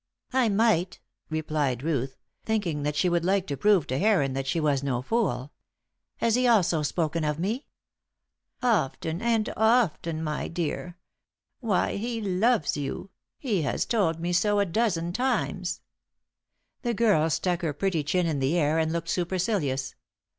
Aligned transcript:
"I 0.33 0.49
might," 0.49 0.99
replied 1.29 1.83
Ruth, 1.83 2.17
thinking 2.43 2.81
that 2.81 2.95
she 2.95 3.07
would 3.07 3.23
like 3.23 3.45
to 3.45 3.55
prove 3.55 3.85
to 3.85 3.99
Heron 3.99 4.33
that 4.33 4.47
she 4.47 4.59
was 4.59 4.81
no 4.81 5.03
fool. 5.03 5.53
"Has 6.17 6.33
he 6.33 6.47
also 6.47 6.81
spoken 6.81 7.23
of 7.23 7.37
me?" 7.37 7.67
"Often 8.63 9.21
and 9.21 9.53
often, 9.55 10.23
my 10.23 10.47
dear. 10.47 10.97
Why, 11.59 11.97
he 11.97 12.19
loves 12.19 12.75
you; 12.75 13.11
he 13.37 13.61
has 13.61 13.85
told 13.85 14.19
me 14.19 14.33
so 14.33 14.57
a 14.59 14.65
dozen 14.65 15.13
times." 15.13 15.81
The 16.81 16.95
girl 16.95 17.29
stuck 17.29 17.61
her 17.61 17.71
pretty 17.71 18.03
chin 18.03 18.25
in 18.25 18.39
the 18.39 18.57
air 18.57 18.79
and 18.79 18.91
looked 18.91 19.09
supercilious. 19.09 19.93